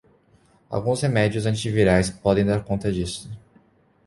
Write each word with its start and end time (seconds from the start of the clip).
Alguns 0.71 1.03
remédios 1.03 1.45
antivirais 1.45 2.09
podem 2.09 2.43
dar 2.43 2.63
conta 2.63 2.91
disso 2.91 3.29